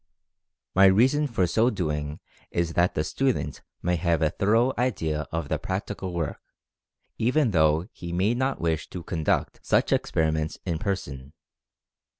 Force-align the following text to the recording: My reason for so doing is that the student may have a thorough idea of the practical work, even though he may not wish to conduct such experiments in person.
My 0.73 0.85
reason 0.87 1.27
for 1.27 1.45
so 1.45 1.69
doing 1.69 2.21
is 2.49 2.73
that 2.73 2.95
the 2.95 3.03
student 3.03 3.61
may 3.83 3.97
have 3.97 4.23
a 4.23 4.31
thorough 4.31 4.73
idea 4.75 5.27
of 5.31 5.47
the 5.47 5.59
practical 5.59 6.11
work, 6.15 6.41
even 7.19 7.51
though 7.51 7.87
he 7.93 8.11
may 8.11 8.33
not 8.33 8.59
wish 8.59 8.89
to 8.89 9.03
conduct 9.03 9.59
such 9.61 9.91
experiments 9.91 10.57
in 10.65 10.79
person. 10.79 11.33